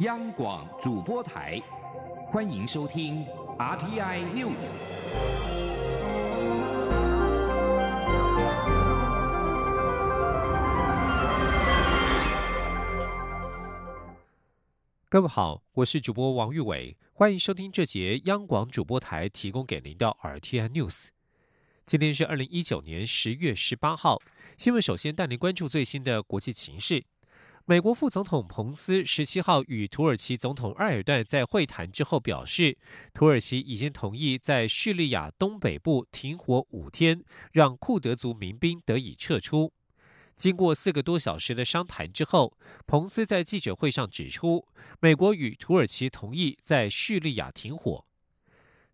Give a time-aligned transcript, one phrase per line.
[0.00, 1.60] 央广主播台，
[2.26, 3.22] 欢迎收听
[3.58, 4.54] RTI News。
[15.10, 21.08] 各位好，我是主播王玉伟，欢迎收听这节央广主播台提供给您的 RTI News。
[21.84, 24.18] 今天是二零一九年十月十八号，
[24.56, 27.04] 新闻首先带您关注最新的国际情势。
[27.70, 32.76] 美国副总统彭斯十七号与土耳其总统埃尔段在会谈之后表示，
[33.14, 37.22] 土耳其已经同意在叙利亚东北部停火五天，
[37.52, 39.72] 让库德族民兵得以撤出。
[40.34, 44.66] 经过四个多小时的商谈之后，彭斯在记者会上指出，
[44.98, 48.04] 美国与土耳其同意在叙利亚停火。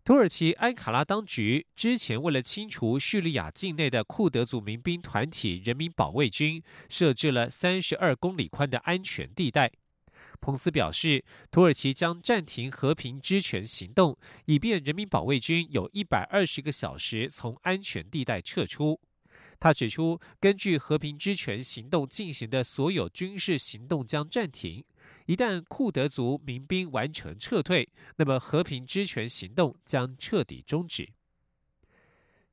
[0.07, 9.69] 土耳其安卡拉当局之前为了清除叙利亚境内的库德族民兵团体人民保卫军，设置了三十二公里宽的安全地带。
[10.39, 19.01] 彭斯表示，土耳其将暂停和平之权行动，以便人民保卫军有一百二十个小时从安全地带撤出。
[19.59, 24.83] 他指出，根据和平之权行动进行的所有军事行动将暂停。
[25.25, 31.09] 一旦库德族民兵完成撤退，那么和平之权行动将彻底终止。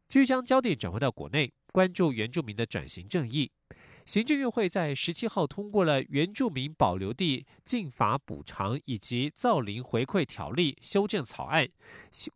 [0.08, 3.50] 据将焦点转回到国内，关注原住民的转型正义。
[4.06, 11.66] 行政院会在十七号通过了原住民保留地禁伐补偿以及造林回馈条例修正草案，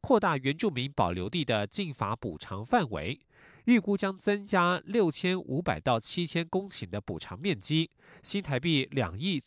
[0.01, 3.21] 扩大原住民保留地的禁伐补偿范围。
[3.69, 7.91] 预估将增加六千五百到七千公顷的补偿面积，
[8.23, 9.39] 新台币两亿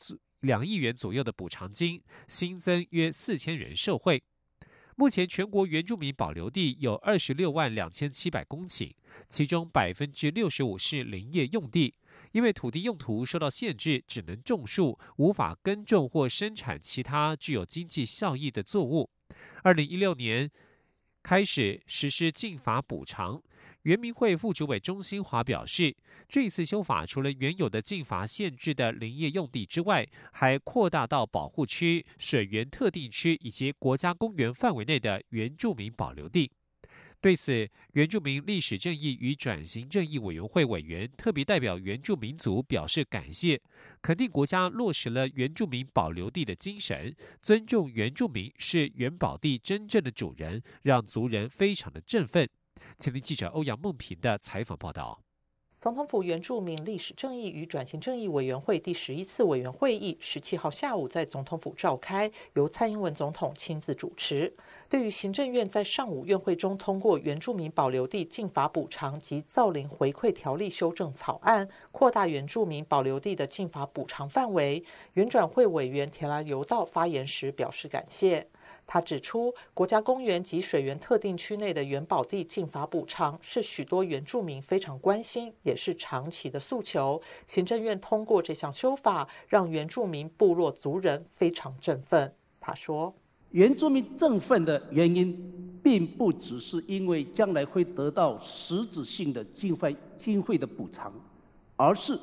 [0.41, 4.21] 两亿元左右的补偿金，新增约四千人受惠。
[4.95, 8.93] 目前全国原住民保留地有二十六万两千七百公顷，
[9.27, 11.95] 其中百分之六十五是林业用地，
[12.31, 19.09] 因为土地用途受到限制，只能种树，无法耕种或生产其他具有经济效益的作物。
[19.63, 20.51] 二零一六年。
[21.23, 23.41] 开始实施禁伐补偿，
[23.83, 25.95] 原民会副主委钟新华表示，
[26.27, 36.51] 这次修法除了原有的禁伐限制的林业用地之外，还扩大到保护区、水源特定区以及国家公园范围内的原住民保留地。
[37.21, 43.61] 对此，原住民历史正义与转型正义委员会委员特别代表原住民族表示感谢，
[44.01, 52.49] 肯定国家落实了原住民保留地的精神，尊重原住民是原保地真正的主人，让族人非常的振奋。
[52.97, 55.21] 请听记者欧阳梦平的采访报道。
[55.81, 64.53] 总统府原住民历史正义与转型正义委员会第十一次委员会议十七号下午在总统府召开，由蔡英文总统亲自主持。
[64.87, 74.83] 对于行政院在上午院会中通过原住民保留地禁法补偿及造林回馈条例修正草案，扩大原住民保留地的禁法补偿范围，
[75.13, 78.47] 原转会委员田拉游道发言时表示感谢。
[78.85, 87.21] 他指出，国家公园及水源特定区内的原保地禁伐补偿是许多原住民非常关心，也是长期的诉求。
[87.47, 92.33] 行政院通过这项修法，让原住民部落族人非常振奋。
[92.59, 93.13] 他说
[93.51, 101.13] ：“原住民振奋的原因，并不只是因为将来会得到实质性的经费经费的补偿，
[101.77, 102.19] 而是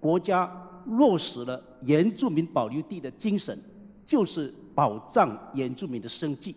[0.00, 0.50] 国家
[0.86, 3.62] 落实了原住民保留地的精神，
[4.06, 6.54] 就是。”保障原住民的生计，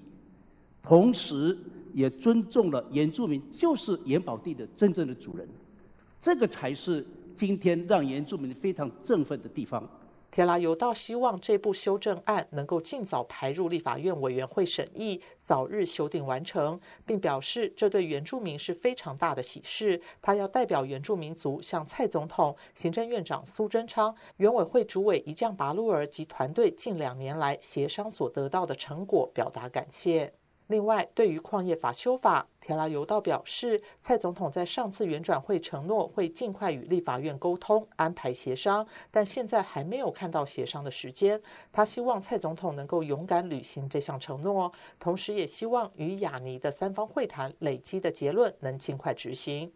[0.79, 1.57] 同时
[1.91, 5.49] 也尊重了原住民就是原宝地的真正的主人，
[6.19, 9.89] 这个才是今天让原住民非常振奋的地方。
[10.31, 20.01] 铁拉尤道希望这部修正案能够尽早排入立法院委员会审议，早日修订完成，并表示这对原住民是非常大的喜事。
[20.21, 30.33] 他要代表原住民族向蔡总统、行政院长苏贞昌、原委会主委一将拔路尔及团队近两年来协商所得到的成果表达感谢。
[30.71, 41.39] 另外，对于矿业法修法，田拉尤道表示，蔡总统在上次原转会承诺会尽快与立法院沟通安排协商，但现在还没有看到协商的时间。
[41.73, 49.69] 他希望蔡总统能够勇敢履行这项承诺，同时也希望与雅尼的三方会谈累积的结论能尽快执行。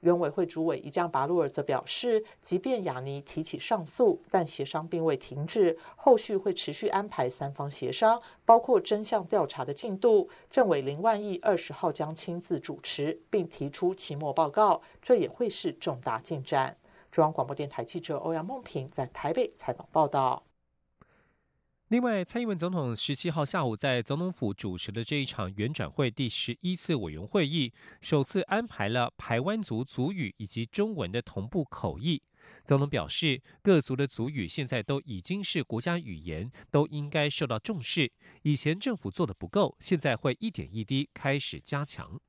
[0.00, 10.28] 原委会主委伊江拔路尔则表示，即便雅尼提起上诉，但协商并未停止，后续会持续安排三方协商，包括真相调查的进度。
[10.48, 16.76] 政委林万亿二十号将亲自主持，并提出期末报告，这也会是重大进展。
[17.10, 20.47] 中央广播电台记者欧阳梦平在台北采访报道。
[21.88, 32.22] 另外，蔡英文总统十七号下午在总统府主持的这一场原转会第十一次委员会议，首次安排了台湾族族语以及中文的同步口译。
[32.66, 38.12] 总统表示，各族的族语现在都已经是国家语言，都应该受到重视。
[38.42, 42.20] 以前政府做的不够，现在会一点一滴开始加强。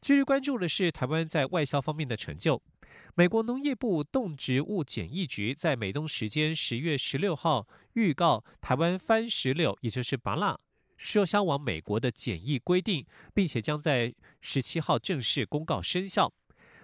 [0.00, 2.60] 继续关注的是台湾在外销方面的成就。
[3.14, 10.58] 美国农业部动植物检疫局在美东时间十月十六号预告，台湾番石榴，也就是芭辣，
[10.96, 13.04] 需销往美国的检疫规定，
[13.34, 16.32] 并且将在十七号正式公告生效。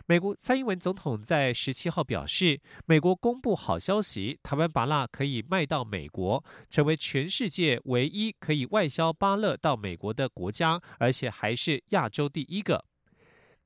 [0.07, 12.85] 美国蔡英文总统在十七号表示，美国公布好消息，台湾芭辣可以卖到美国，成为全世界唯一可以外销芭乐到美国的国家，而且还是亚洲第一个。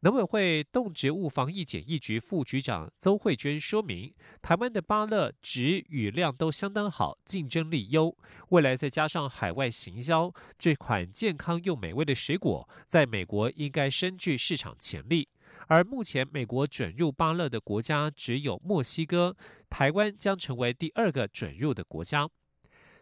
[0.02, 8.16] 农委会动植物防疫检疫局副局长邹慧娟说明，台湾的芭乐质与量都相当好，竞争力优。
[8.50, 15.28] 未来再加上海外行销，这款健康又美味的水果，在美国应该深具市场潜力。
[15.66, 19.36] 而目前美国准入芭乐的国家只有墨西哥，
[19.68, 22.28] 台湾将成为第二个准入的国家。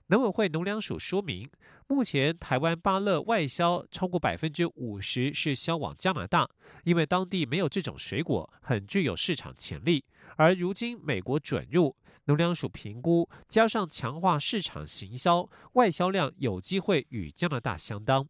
[0.09, 1.51] 农委会农粮署说明，
[1.89, 6.49] 目前台湾芭乐外销超过百分之五十是销往加拿大，
[6.85, 10.05] 因为当地没有这种水果，很具有市场潜力。
[10.37, 18.29] 而如今美国准入，农粮署评估加上强化市场行销，外销量有机会与加拿大相当。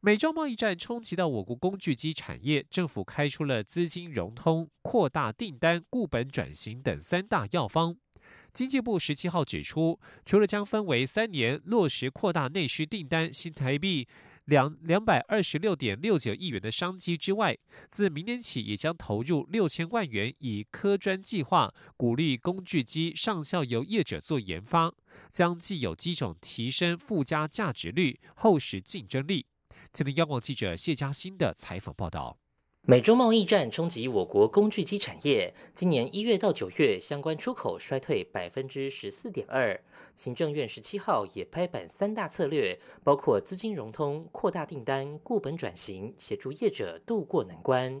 [0.00, 7.98] 美洲贸易战冲击到我国工具机产业，政府开出了资金融通、扩大订单、固本转型等三大药方。
[8.52, 14.08] 经济部十七号指出，除了将分为三年落实扩大内需订单新台币
[14.46, 17.56] 两两百二十六点六九亿元的商机之外，
[17.90, 24.94] 自明年起也将投入六千万元以科专计划，鼓励工具机上校由业者做研发，
[25.30, 29.46] 将既有机种提升附加价值率、厚实竞争力。
[29.92, 32.38] 今天，央广记者谢嘉欣的采访报道。
[32.88, 39.80] 美洲贸易战冲击我国工具机产业，今年一月到九月，相关出口衰退百分之十四点二。
[40.14, 48.00] 行政院十七号也拍板三大策略，包括资金融通、扩大订单、固本转型，协助业者渡过难关。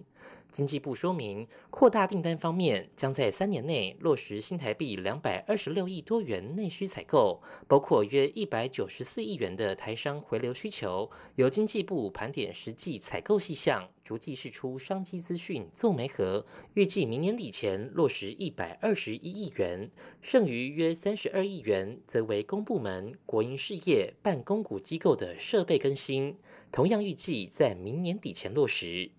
[0.52, 11.10] 经济部说明，扩大订单方面，将在三年内落实新台币两百二十六亿多元内需采购，包括约一百九十四亿元的台商回流需求。
[11.34, 19.90] 由经济部盘点实际采购细项，逐季释出商机资讯，做媒合，预计明年底前落实一百二十一亿元，
[20.22, 26.38] 剩余约三十二亿元则为公部门、国营事业、办公股机构的设备更新，
[26.72, 29.10] 同样预计在明年底前落实。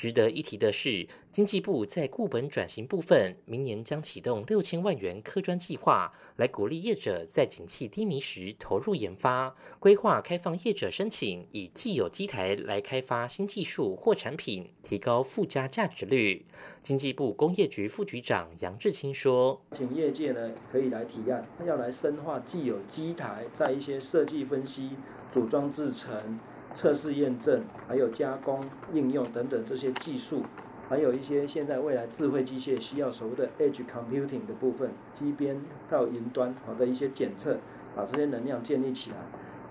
[0.00, 16.46] 值得一提的是，经济部在固本转型部分，明年将启动六千万元科专计划，来鼓励业者在景气低迷时投入研发，规划开放业者申请，以既有机台来开发新技术或产品，提高附加价值率。
[16.80, 24.92] 经济部工业局副局长杨志清说：“请业界呢可以来提案，要来深化既有机台在一些设计分析、
[25.28, 26.40] 组装制成。”
[26.74, 28.60] 测试验证，还有加工
[28.92, 30.42] 应用等等这些技术，
[30.88, 37.58] 还有一些现在未来智慧机械需要所谓的 edge computing 的部分，机边到云端好的一些检测，
[37.94, 39.16] 把这些能量建立起来。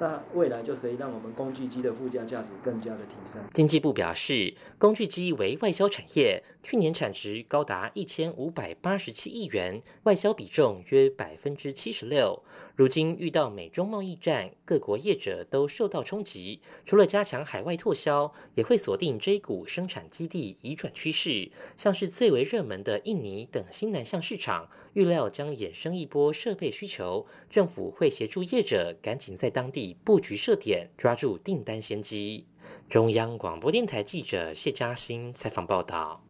[0.02, 3.42] 那未来就可以让我们工具机的附加价值更加的提升。
[3.54, 12.44] 经济部表示，工具机为外销产业，去年产值高达一千五百八十七亿元，外销比重约百分之七十六。
[12.76, 29.96] 如今遇到美中贸易战，各国业者都受到冲击，除了加强海外拓销，也会锁定 J 股生产基地移转趋势，像是最为热门的印尼等新南向市场，预料将衍生一波设备需求，政府会协助业者赶紧在当地。
[30.04, 32.46] 布局设点，抓住订单先机。
[32.90, 36.29] 中央广播电台记者谢嘉欣采访报道。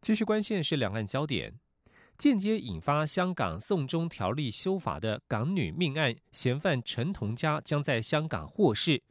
[0.00, 1.54] 继续关心的是两岸焦点，
[2.16, 9.02] 间接引发香港送中条例修法的港女命案嫌犯陈同佳将在香港获释。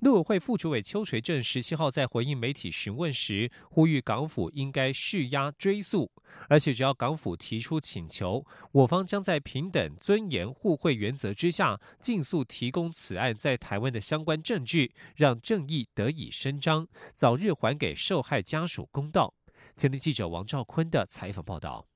[0.00, 6.10] 陆委会副主委邱垂正十七号在回应媒体询问时，呼吁港府应该续押追诉，
[6.48, 19.32] 而且只要港府提出请求，我方将在平等、尊严、互惠原则之下，尽速提供此案在台湾的相关证据，让正义得以伸张，早日还给受害家属公道。
[19.76, 21.86] 前天记者王兆坤的采访报道，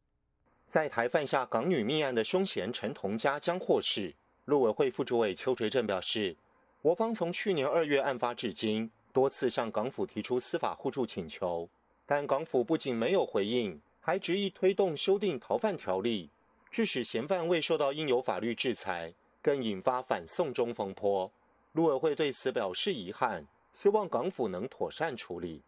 [0.66, 4.14] 在台犯下港女命案的凶嫌陈同佳将获释。
[4.44, 6.36] 陆委会副主委邱垂正表示。
[6.80, 11.68] 我方从去年二月案发至今，多次向港府提出司法互助请求，
[12.06, 16.30] 但港府不仅没有回应，还执意推动修订逃犯条例。
[16.70, 21.28] 致使嫌犯未受到应有法律制裁，更引发反送中风波。
[21.72, 25.60] 陆委会对此表示遗憾，希望港府能妥善处理。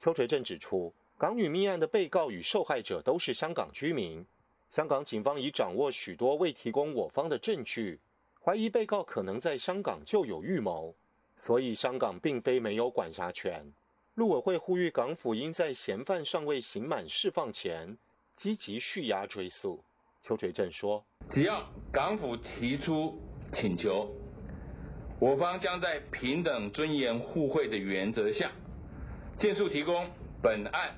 [0.00, 4.24] 邱垂正指出，港女命案的被告与受害者都是香港居民，
[4.70, 7.98] 香港警方已掌握许多未提供我方的证据，
[8.40, 10.94] 怀疑被告可能在香港就有预谋，
[11.36, 13.72] 所以香港并非没有管辖权。
[14.14, 17.98] 陆委会呼吁港府应在嫌犯尚未刑满释放前，
[18.36, 19.82] 积极续押追诉。
[20.22, 23.20] 邱垂正说：“只要港府提出
[23.52, 24.08] 请求，
[25.18, 28.52] 我方将在平等、尊严、互惠的原则下，
[29.36, 30.08] 尽速提供
[30.40, 30.96] 本案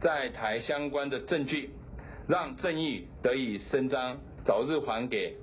[0.00, 1.70] 在台相关的证据，
[2.28, 5.36] 让正义得以伸张，早日还给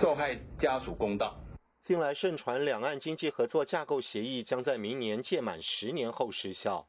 [0.00, 1.38] 受害家属公道。”
[1.80, 6.86] 近来盛传两岸经济合作架构协议将在明年届满十年后失效。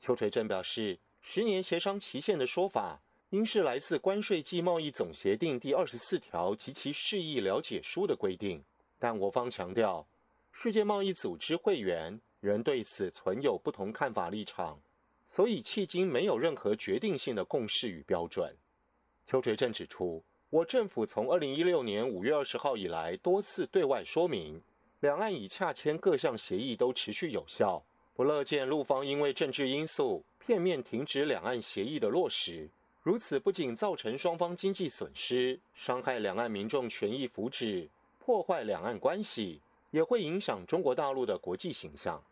[0.00, 8.64] 邱垂正表示，十年协商期限的说法，应是来自关税暨贸易总协定第二十四条及其释义了解书的规定。
[8.98, 10.06] 但我方强调，
[10.52, 14.80] 世界贸易组织会员仍对此存有不同看法立场，
[15.28, 18.56] 所以迄今没有任何决定性的共识与标准。
[19.24, 20.20] 邱垂正指出。
[20.50, 24.58] 我政府从二零一六年五月二十号以来，多次对外说明，
[25.00, 32.66] 两岸已洽签各项协议都持续有效，不乐见陆方因为政治因素片面停止两岸协议的落实。
[33.02, 37.86] 如此不仅造成双方经济损失，伤害两岸民众权益福祉，
[38.18, 42.24] 破坏两岸关系，也会影响中国大陆的国际形象。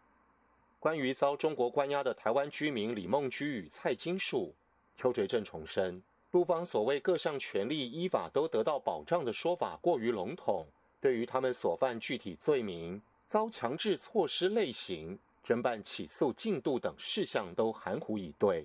[0.87, 4.55] 关于遭中国关押的台湾居民李梦居与蔡金树，
[4.95, 6.00] 邱垂正重申。
[6.31, 10.64] 陆方所谓各项权利依法都得到保障的说法过于笼统，
[11.00, 18.64] 对于他们所犯具体罪名、遭强制措施类型、侦办起诉进度等事项都含糊以对，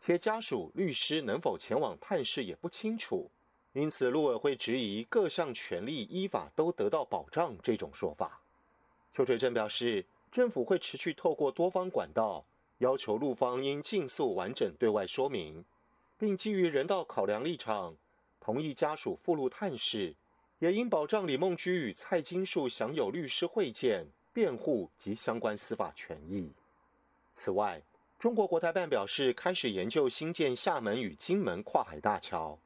[0.00, 3.30] 且家属、律师能否前往探视也不清楚，
[3.74, 8.40] 因此陆委会质疑各项权利依法都得到保障这种说法。
[9.12, 12.44] 邱垂正表示，政府会持续透过多方管道，
[12.78, 15.64] 要求陆方应尽速完整对外说明。
[16.16, 17.96] 并基于人道考量立场，
[18.40, 20.14] 同意家属赴陆探视，
[20.58, 26.52] 也应保障李梦居与蔡金树享有律师会见、辩护及相关司法权益。
[27.32, 27.82] 此外，
[28.18, 32.58] 中国国台办表示开始研究新建厦门与金门跨海大桥。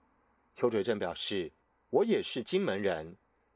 [0.57, 1.53] 邱垂正表示
[1.91, 3.15] ：“我也是金门人，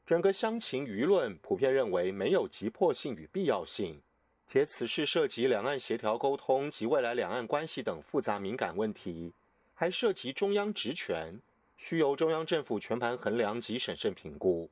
[0.09, 4.01] 整个乡情舆论普遍认为没有急迫性与必要性，
[4.47, 9.31] 且此事涉及两岸协调沟通及未来两岸关系等复杂敏感问题。”
[9.75, 11.39] 还涉及中央职权，
[11.77, 14.67] 需由中央政府全盘衡量及审慎评估。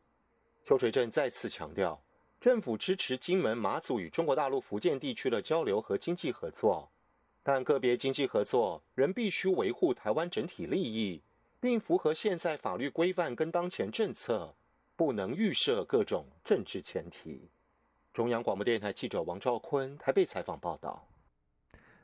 [0.63, 2.01] 邱垂正再次强调，
[2.41, 6.89] 政府支持金门、马祖与中国大陆福建地区的交流和经济合作，
[7.43, 11.21] 但个别经济合作仍必须维护台湾整体利益，
[11.59, 14.55] 并符合现在法律规范跟当前政策，
[14.97, 17.49] 不能预设各种政治前提。
[18.11, 21.07] 中央广播电台记者王兆坤台北采访报道。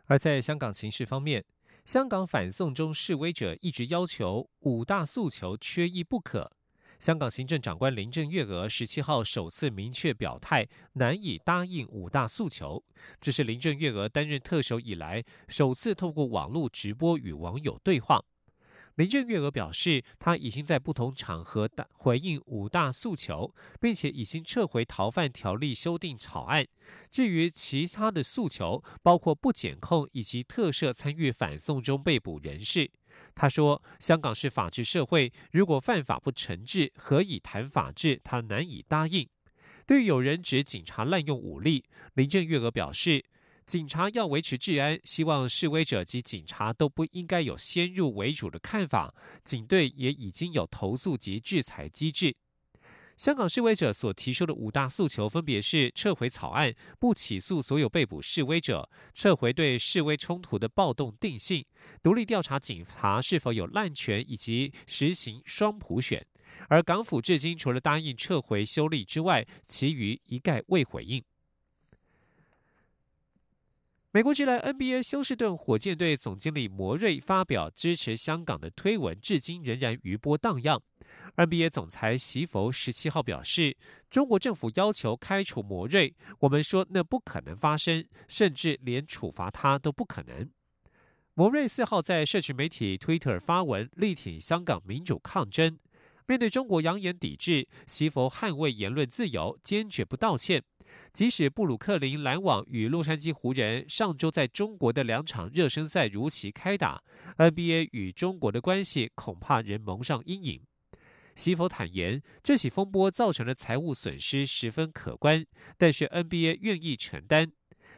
[0.06, 1.44] 而在香港情势方面。
[1.86, 6.50] 香港反送中示威者一直要求五大诉求缺一不可。
[6.98, 12.82] 香港行政长官林郑月娥十七号首次明确表态，难以答应五大诉求。
[13.20, 18.24] 这是林郑月娥担任特首以来首次透过网络直播与网友对话。
[18.96, 26.64] 林郑月娥表示，他已经在不同场合回应五大诉求，并且已经撤回逃犯条例修订草案。
[27.10, 32.92] 至于其他的诉求，包括不检控以及特赦参与反送中被捕人士，
[33.34, 38.22] 他说：“香港是法治社会，如果犯法不惩治，何以谈法治？
[38.24, 39.28] 他难以答应。”
[39.88, 41.84] 对于有人指警察滥用武力，
[42.14, 43.26] 林郑月娥表示。
[43.66, 49.14] 警察要维持治安，希望示威者及警察都不应该有先入为主的看法。
[49.44, 52.36] 警队也已经有投诉及制裁机制。
[53.16, 61.64] 香港示威者所提出的五大诉求分别是：撤回草案、不起诉所有被捕示威者、撤回对示威冲突的暴动定性、
[62.02, 66.26] 独立调查警察是否有滥权，以及实行双普选。
[66.68, 71.24] 而港府至今除了答应撤回修例之外，其余一概未回应。
[74.16, 80.80] 美国职篮 NBA 休斯顿火箭队总经理摩瑞发表支持香港的推文，至今仍然余波荡漾。
[81.36, 83.76] NBA 总裁席佛十七号表示，
[84.12, 90.48] 中国政府要求开除摩瑞，我们说那不可能发生，甚至连处罚他都不可能。
[91.34, 95.80] 摩瑞四号在社群媒体 Twitter 发文，力挺香港民主抗争。
[96.28, 100.64] 面对中国扬言抵制，西佛捍卫言论自由，坚决不道歉。
[101.12, 107.04] 即使布鲁克林篮网与洛杉矶湖人上周在中国的两场热身赛如期开打
[107.38, 110.62] ，NBA 与中国的关系恐怕仍蒙上阴影。
[111.36, 115.44] 西佛坦言，这起风波造成的财务损失十分可观，
[115.80, 117.52] 但是 NBA 愿意承担。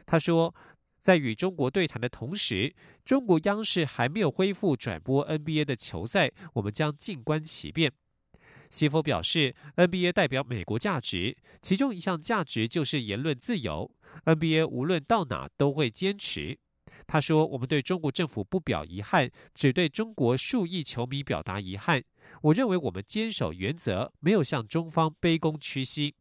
[0.06, 0.54] 他说，
[0.98, 7.92] 在与中国对谈的同时，中国央视还没有恢复转播 NBA 的球赛，我们将静观其变。
[8.70, 13.90] 西佛表示，NBA 代表美国价值，其中一项价值就是言论自由
[14.24, 16.58] ，NBA 无论到哪都会坚持。
[17.06, 22.02] 他说：“我们对中国政府不表遗憾，只对中国数亿球迷表达遗憾。
[22.42, 26.14] 我认为我们坚守原则，没有向中方卑躬屈膝。”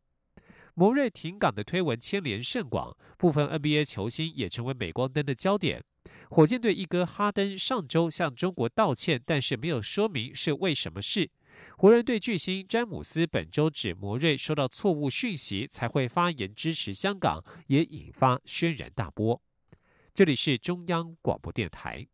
[0.73, 5.81] 摩瑞停港的推文牵连甚广，部分 NBA 球星也成为镁光灯的焦点。
[6.29, 11.29] 火箭队一哥哈登上周向中国道歉，但是没有说明是为什么事。
[11.77, 19.41] 湖人队巨星詹姆斯本周指摩瑞收到错误讯息，才会发言支持香港，也引发轩然大波。
[20.13, 22.07] 这里是中央广播电台。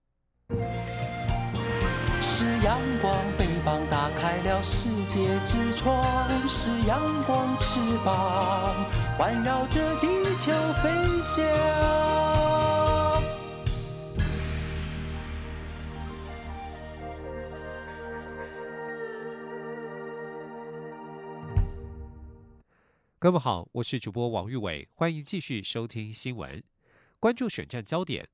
[2.19, 6.03] 是阳光，翅膀打开了世界之窗；
[6.47, 8.85] 是阳光，翅膀
[9.17, 10.07] 环绕着地
[10.39, 10.89] 球飞
[11.21, 12.80] 翔。
[23.21, 26.63] 各位好，我是主播王玉伟，欢迎继续收听新闻。
[27.19, 28.27] 关注选战焦点，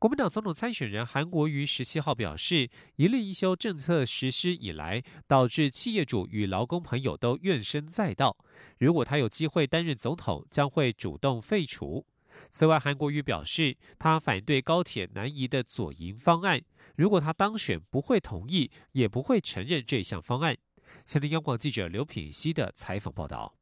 [0.00, 8.36] 国民党总统参选人韩国瑜十七号表示，一例一休政策实施以来，导致企业主与劳工朋友都怨声载道。
[8.80, 12.04] 如果他有机会担任总统，将会主动废除。
[12.50, 16.60] 此外，韩国瑜表示，他反对高铁南移的左营方案。
[16.96, 20.56] 如果他当选，不会同意，也不会承认这项方案。
[21.04, 23.55] 现听央广记者刘品熙的采访报道。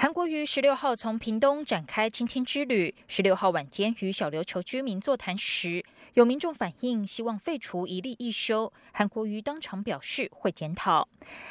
[0.00, 2.94] 韩国瑜十六号从屏东展开青天之旅。
[3.08, 11.08] 十六号晚间与小琉球居民座谈时，有民众反映希望废除一例一休，韩国瑜当场表示会检讨。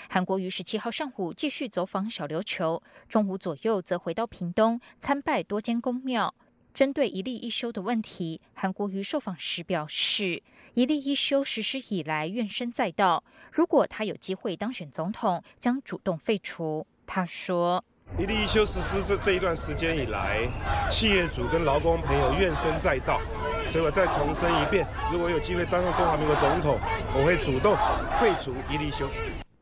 [0.09, 6.33] 韩国瑜十七号上午继续走访小琉球，中午左右则回到屏东参拜多间宫庙。
[6.73, 10.41] 针对一例一休的问题，韩国瑜受访时表示，
[10.73, 16.87] 一例一休实施以来怨声载道，如果他有机会当选总统，将主动废除。
[17.05, 17.83] 他说。
[18.15, 20.39] 一例一休实施这这一段时间以来，
[20.89, 23.21] 企业主跟劳工朋友怨声载道，
[23.67, 26.79] 所以我再重申一遍：如果有机会当上中华民国总统，
[27.13, 27.75] 我会主动
[28.19, 29.07] 废除一例一休。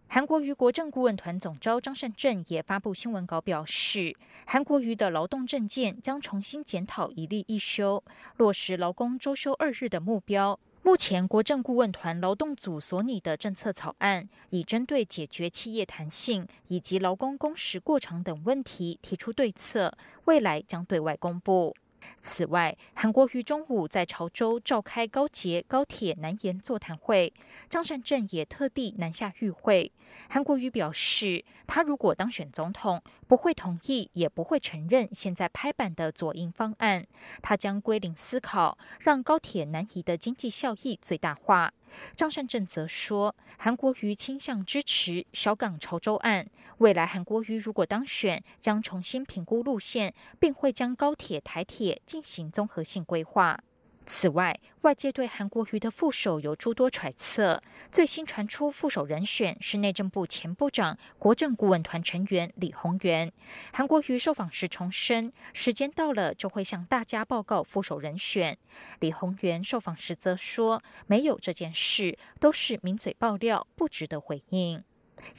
[0.07, 4.15] 韩国瑜国政顾问团总召张善政也发布新闻稿表示，
[4.45, 8.01] 韩国瑜的劳动政见将重新检讨一例一休，
[8.37, 10.57] 落实劳工周休二日的目标。
[10.85, 21.75] 目前，国政顾问团劳动组所拟的政策草案，已针对解决企业弹性以及劳工工时过长等问题提出对策，未来将对外公布。
[22.19, 27.31] 此外，韩国瑜中午在潮州召开高捷高铁南延座谈会，
[27.69, 29.91] 张善政也特地南下与会。
[30.29, 37.05] 韩国瑜表示，他如果当选总统，不会同意，也不会承认现在拍板的左营方案，
[37.41, 41.73] 他将归零思考，让高铁南移的经济效益最大化。
[42.15, 46.47] 张善政则说，韩国瑜倾向支持小港潮州案。
[46.79, 53.59] 未来韩国瑜如果当选，将重新评估路线，并会将高铁、台铁进行综合性规划。
[54.05, 57.61] 此外，外界对韩国瑜的副手有诸多揣测。
[57.91, 63.31] 最新传出副手人选是内政部前部长、国政顾问团成员李鸿源。
[63.73, 68.57] 韩国瑜受访时重申，时间到了就会向大家报告副手人选。
[68.99, 74.83] 李鸿源受访时则说，没有这件事，都是名嘴爆料，不值得回应。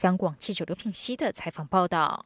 [0.01, 2.25] 央广记者刘品熙的采访报道。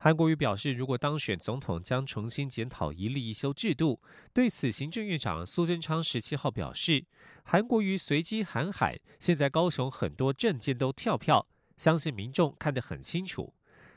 [0.00, 4.00] 韩国瑜表示，如果当选总统，将重新检讨一例一休制度。
[4.32, 7.04] 对此，行政院长苏贞昌十七号表示，
[7.44, 13.52] 韩国瑜随机喊喊，现在高雄很多政见都跳票，相信民众看得很清楚。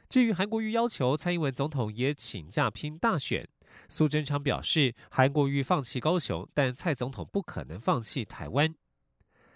[0.10, 3.48] 至于韩国瑜要求蔡英文总统也请假拼大选，
[3.88, 8.74] 苏贞昌表示，韩国瑜放弃高雄，但蔡总统不可能放弃台湾。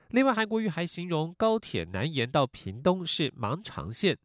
[0.10, 4.18] 另外，韩国瑜还形容高铁南延到屏东是盲肠线。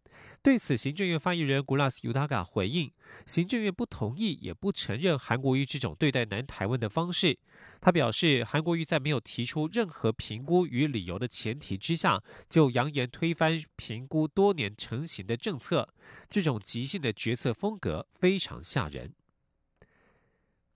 [0.43, 2.93] 对此，行政院发言人古拉斯尤达嘎回应，
[3.27, 7.37] 行政院不同意，也不承认韩国瑜这种对待南台湾的方式。
[7.81, 15.89] 他表示，韩国瑜在没有提出任何评估与理由的前提之下，就扬言推翻评估多年成型的政策，
[16.29, 19.15] 这种即兴的决策风格非常吓人。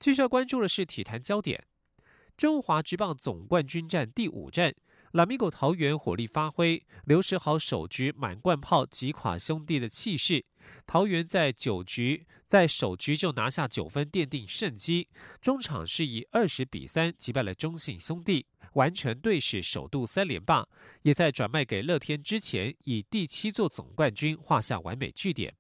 [0.01, 1.65] 继续要关注的是体坛焦点，
[2.37, 4.75] 中华职棒总冠军战第五战。
[5.15, 10.45] 拉米狗桃园火力发挥，刘世豪首局满贯炮击垮兄弟的气势。
[10.89, 15.07] 桃园在九局在首局就拿下九分，奠定胜机。
[15.41, 20.67] 中场是以二十比三击败了中信兄弟，完成队史首度三连霸。
[21.03, 25.55] 也在转卖给乐天之前，以第七座总冠军画下完美句点。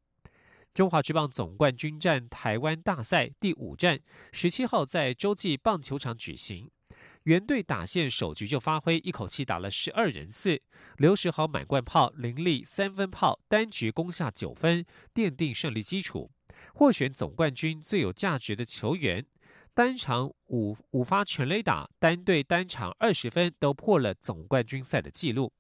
[0.73, 4.01] 中华职棒总冠军战台湾大赛第五战，
[4.33, 6.69] 十七号在洲际棒球场举行。
[7.25, 10.61] 原队打线首局就发挥，一口气打了十二人次。
[10.99, 16.31] 刘时豪满贯炮，林立三分炮，单局攻下九分，奠定胜利基础。
[16.75, 19.25] 获选总冠军最有价值的球员，
[19.73, 25.53] 单场五五发全垒打，单队单场二十分，都破了总冠军赛的纪录。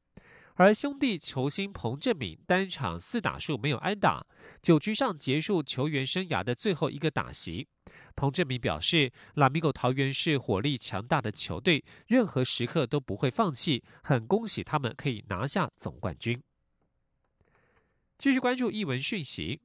[0.56, 4.24] 而兄弟球星彭振敏单场四打数没有安打，
[4.62, 7.66] 九局上结束球员生涯的最后一个打席。
[8.14, 16.40] 彭振敏表示，拉米狗桃园是火力强大的球队，任何时刻都不会放弃，很恭喜他们可以拿下总冠军。
[18.16, 19.60] 继续关注译文讯息，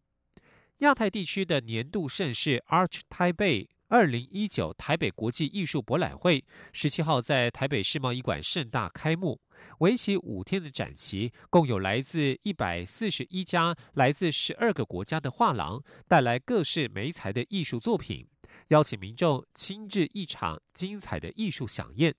[0.79, 3.67] 亚太地区的年度盛事 Arch Taipei。
[3.89, 9.41] 二零一九台北国际艺术博览会十七号在台北世贸艺馆盛大开幕，
[9.79, 18.27] 为期五天的展期，共有来自一百四十一家、来自十二个国家的画廊带来各式媒材的艺术作品，
[18.67, 22.13] 邀请民众亲至一场精彩的艺术飨宴。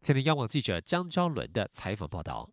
[0.00, 2.50] 前天央网记者江昭伦的采访报道：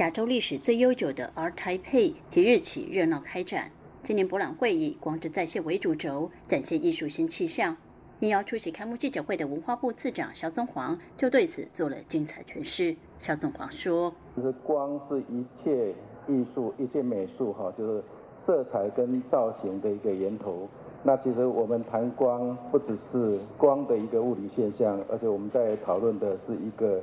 [0.00, 3.72] 亚洲历史最悠久的 Art Taipei 即日起热闹开展，
[4.02, 7.74] 今年博览会以“光之再现”为主轴，展现艺术新气象。
[8.22, 12.94] 应邀出席开幕记者会的文化部次长肖宗煌就对此做了精彩诠释。
[13.18, 15.92] 肖宗煌说：“其实光是一切
[16.28, 18.00] 艺术、一切美术，哈，就是
[18.36, 20.68] 色彩跟造型的一个源头。
[21.02, 27.02] 那其实我们谈光，不只是光的一个物理现象，而且我们在讨论的是一个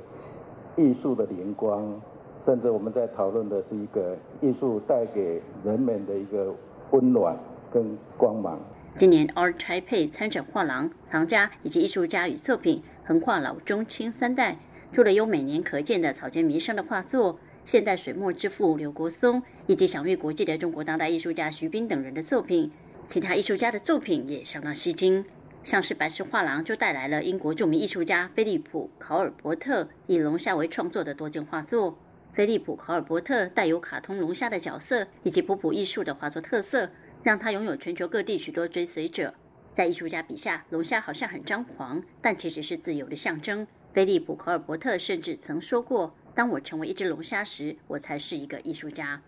[0.74, 2.00] 艺术的灵光，
[2.42, 6.50] 甚至我们在讨论的是一个艺术带给人们的一个
[6.92, 7.36] 温暖
[7.70, 8.58] 跟光芒。”
[8.96, 14.58] 今年 Art Taipei 参展画廊藏家以及艺术家与作品横跨老中青三代，
[14.92, 22.70] 除了有每年可见的草间弥生的画作、现代水墨之父刘国松以及享誉国际的中国当代艺术家徐冰等人的作品，
[23.06, 25.24] 其他艺术家的作品也相当吸睛。
[25.62, 31.96] 像是白石画廊就带来了英国著名艺术家菲利普·考尔伯特以龙虾为创作的多件画作。
[32.32, 36.90] 菲利普·考尔伯特带有卡通龙虾的角色以及普普艺术的画作特色。
[37.22, 39.34] 让他拥有全球各地许多追随者。
[39.72, 43.66] 在艺术家笔下，龙虾好像很张狂，但其实是自由的象征。
[43.92, 49.20] 菲利普·科尔伯特甚至曾说过：“当我成为一只龙虾时，我才是一个艺术家。”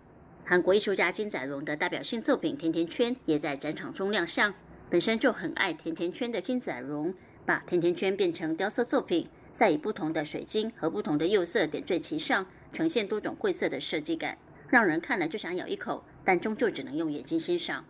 [0.44, 4.52] 韩国艺术家金载荣的代表性作品《甜甜圈》也在展场中亮相。
[4.90, 7.14] 本身就很爱甜甜圈的金载荣，
[7.46, 14.36] 把甜甜圈变成雕塑作品，再以不同的水晶和不同的釉色点缀其上，呈现多种晦涩的设计感，
[14.68, 16.04] 让人看了就想咬一口。
[16.24, 17.84] 但终究只能用眼睛欣赏。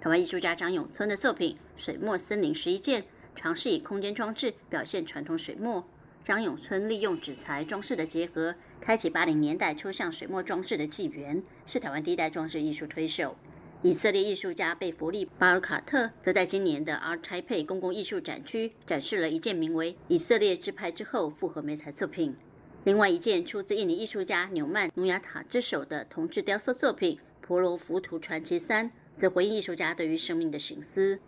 [0.00, 3.02] 台湾艺术家张永村的作品《水墨森林十一件》，
[3.34, 5.86] 尝试以空间装置表现传统水墨。
[6.22, 13.34] 张永村利用纸材装饰的结合，开启八零年代抽象水墨装置的纪元，是台湾第一代装置艺术推手。
[13.80, 22.36] 以色列艺术家贝弗利·巴尔卡特则在今年的 Art Taipei 公共艺术展区展示了一件名为《以色列之派之后复合美彩》作品。
[22.84, 27.16] 另外一件出自印尼艺术家纽曼·努亚塔之手的铜制雕塑作品。
[27.48, 31.18] 《婆罗浮屠传奇三》则回应艺术家对于生命的醒思。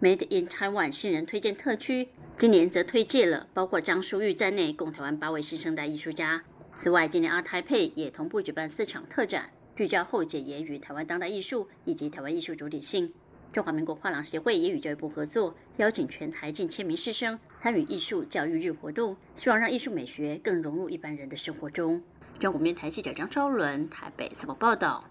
[0.00, 6.42] Made in Taiwan 新人推荐特区今年则推荐了包括张淑玉在内共台湾八位新生代艺术家。
[6.74, 13.12] 此外，今年阿台配也同步举办四场特展，聚焦后解言与台湾当代艺术以及台湾艺术主体性。
[13.52, 22.02] 中华民国画廊协会也与教育部合作，邀请全台近千名师生参与艺术教育日活动，希望让艺术美学更融入一般人的生活中。
[22.40, 25.04] 中国面台记者张昭伦台北采访报道。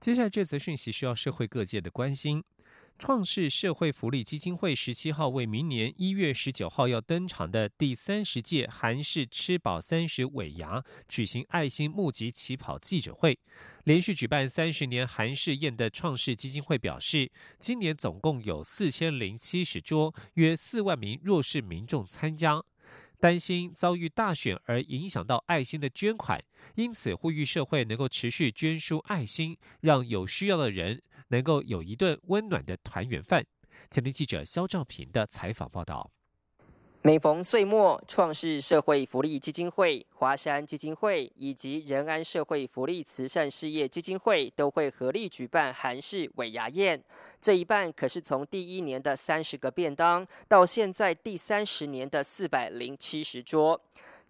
[0.00, 2.44] 接下来这则讯息需要社会各界的关心。
[2.98, 13.38] 创世社会福利基金会十七号为明年一月十九号要登场的第三十届韩式吃饱三十尾牙举行爱心募集起跑记者会。
[13.84, 22.62] 连续举办三十年韩式宴的创世基金会表示，今年总共有四千零七十桌，约四万名弱势民众参加。
[23.20, 26.42] 担心遭遇大选而影响到爱心的捐款，
[26.76, 33.44] 因此呼吁社会能够持续捐出爱心，让有需要的人能够有一顿温暖的团圆饭。
[33.90, 36.10] 前天记者肖兆平的采访报道。
[37.00, 47.00] 每逢岁末，创世社会福利基金会、华山基金会以及仁安社会福利慈善事业基金会都会合力举办韩式尾牙宴。
[47.40, 53.80] 这一办可是从第一年的三十个便当，到现在第三十年的四百零七十桌。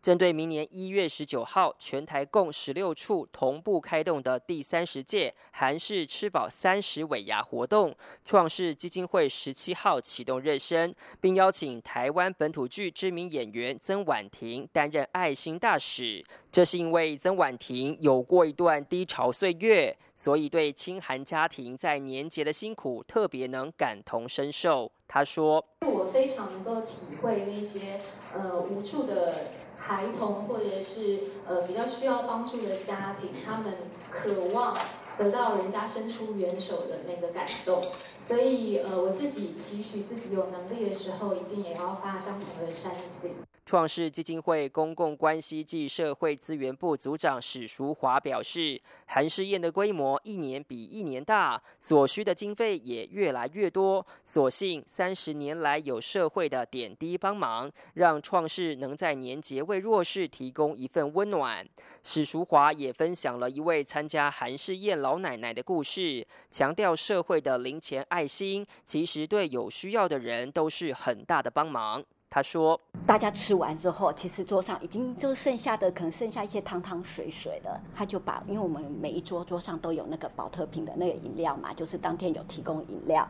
[0.01, 16.25] 针对明年一月十九号全台共十六处同步开动的第三十届韩式吃饱三十尾牙活动，创世基金会十七号启动热身，并邀请台湾本土剧知名演员曾婉婷担任爱心大使。
[16.51, 24.91] 这是因为曾婉婷有过一段低潮岁月，所以对清寒家庭在年节的辛苦特别能感同身受。
[25.07, 27.99] 他说：“我非常能够体会那些
[28.35, 29.35] 呃无助的
[29.79, 33.73] 孩童，或者是呃比较需要帮助的家庭，他们
[34.11, 34.77] 渴望
[35.17, 37.83] 得到人家伸出援手的那个感动。
[38.21, 43.35] 所以呃，我自己期许自己有能力的时候，一定也要发相同的善心。”
[43.69, 54.07] 创世基金会公共关系暨社会资源部组长史淑华表示，韩式宴的规模一年比一年大，所需的经费也越来越多。
[54.25, 61.63] 所幸三十年来有社会的点滴帮忙，让创世能在年节为弱势提供一份温暖。
[62.03, 72.03] 史淑华也分享了一位参加韩式宴老奶奶的故事，强调社会的零钱爱心，其实对有需要的人都是很大的帮忙。
[72.31, 77.81] 他说：“大家吃完之后，其实桌上已经就剩下的，可能剩下一些汤汤水水了。
[77.95, 83.27] 他就把，因为我们每一桌桌上都有那个保特瓶的那个饮料嘛，就是当天有提供饮料，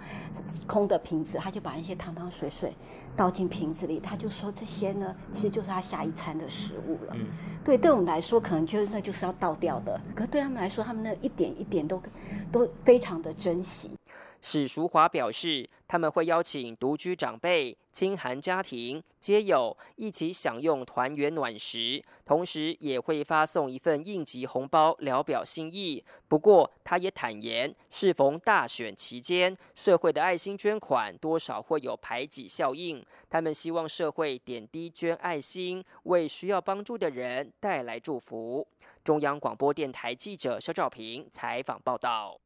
[0.67, 2.75] 空的瓶子，他就把那些汤汤水水
[3.17, 4.01] 倒进瓶子里。
[4.01, 7.17] 他就说这些呢，其实就是他下一餐的食物了。
[7.65, 12.03] 对，对我们来说，可能就是那就是要倒掉的，可对他们来说，他们那一点一点都
[12.51, 13.93] 都非常的珍惜。”
[14.41, 26.05] 史淑华表示，他们会邀请独居长辈、亲寒家庭、街友一起享用团圆暖食，同时也会发送一份应急红包，聊表心意。
[26.29, 33.05] 不过，他也坦言，适逢大选期间，社会的爱心捐款多少会有排挤效应。
[33.29, 38.67] 他们希望社会点滴捐爱心，为需要帮助的人带来祝福。
[39.03, 42.39] 中央广播电台记者肖照平采访报道。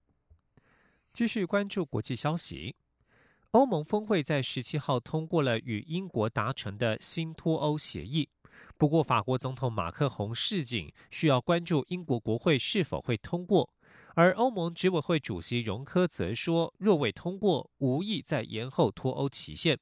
[1.12, 2.75] 继续关注国际消息，
[3.51, 8.31] 欧盟峰会在十七号通过了与英国达成的新脱欧协议。
[8.79, 13.68] 不过，法国总统马克宏示警，需要关注英国国会是否会通过。
[14.14, 19.79] 而欧盟执委会主席容科则说，若未通过，无意再延后脱欧期限。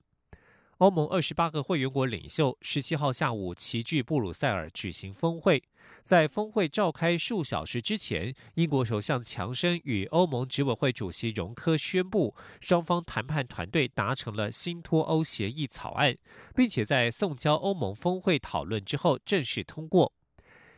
[0.80, 5.62] 欧盟二十八个会员国领袖十七号下午齐聚布鲁塞尔举行峰会，
[6.02, 16.16] 在峰会召开数小时之前，英国首相强生与欧盟执委会主席容科宣布，双方谈判团队达成了新脱欧协议草案，
[16.56, 20.14] 并且在送交欧盟峰会讨论之后正式通过。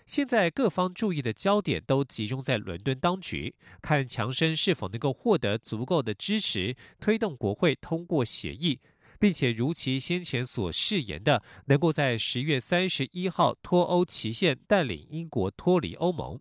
[0.05, 8.81] 现在各方注意的焦点都集中在伦敦当局，看强生是否能够获得足够的支持，推动国会通过协议。
[9.23, 16.41] 并且如其先前所誓言的，能够在十月三十一号脱欧期限带领英国脱离欧盟。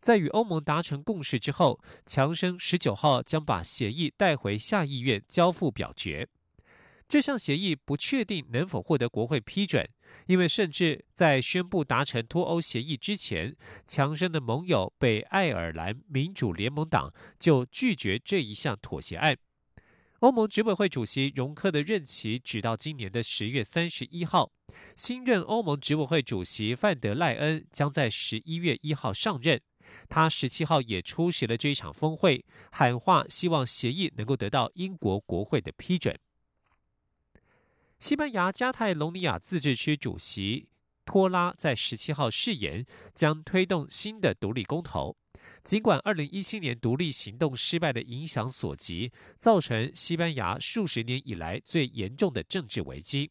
[0.00, 6.26] 在与欧盟达成共识之后，强生十九号将把协议带回下议院交付表决。
[7.06, 9.86] 这项协议不确定能否获得国会批准，
[10.26, 13.54] 因为甚至在宣布达成脱欧协议之前，
[13.86, 19.36] 强生的盟友北爱尔兰民主联盟党就拒绝这一项妥协案。
[20.20, 24.50] 欧盟执委会主席容克的任期直到今年的十月三十一号，
[24.96, 29.60] 新任欧盟执委会主席范德赖恩将在十一月一号上任。
[30.08, 36.18] 他十七号也出席了这一场峰会，喊话希望协议能够得到英国国会的批准。
[37.98, 40.68] 西班牙加泰隆尼亚自治区主席
[41.04, 45.16] 托拉在十七号誓言将推动新的独立公投。
[45.62, 53.30] 尽管二零一七年独立行动失败的影响所及，造成西班牙数十年以来最严重的政治危机，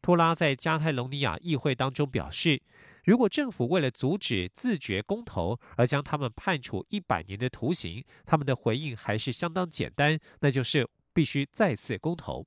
[0.00, 2.60] 托拉在加泰隆尼亚议会当中表示，
[3.04, 12.46] 如果政府为了阻止自觉公投而将他们判处一百年的徒刑，他们的回应还是相当简单，那就是必须再次公投。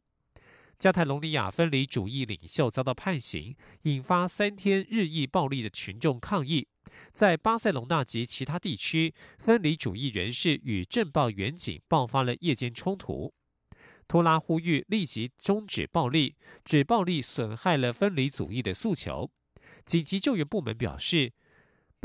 [0.77, 6.67] 加泰隆尼亚分离主义领袖遭到判刑，引发三天日益暴力的群众抗议。
[7.11, 13.33] 在巴塞隆纳及其他地区，分离主义人士与政报员警爆发了夜间冲突。
[14.07, 19.31] 托拉呼吁立即终止暴力，指暴力损害了分离主义的诉求。
[19.83, 21.33] 紧急救援部门表示，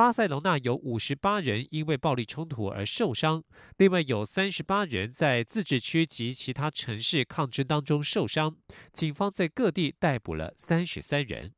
[0.00, 3.44] 巴塞隆纳有五十八人因为暴力冲突而受伤，
[3.76, 8.56] 另外有三十八人在自治区及其他城市抗争当中受伤。
[8.94, 11.52] 警方在各地逮捕了三十三人。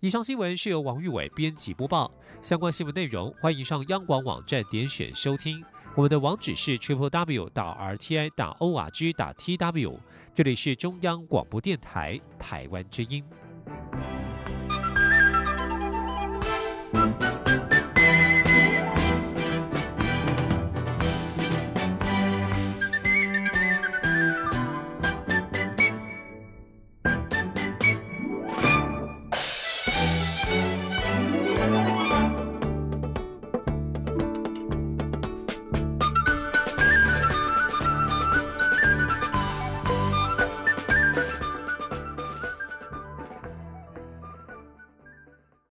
[0.00, 2.10] 以上新闻是由王玉伟编辑播报。
[2.40, 5.62] 相关新闻内容，欢迎上央广网站点选收听。
[5.94, 10.00] 我们的网址是 triple w 打 r t i 打 o r g 打 t w。
[10.32, 13.22] 这里是中央广播电台台湾之音。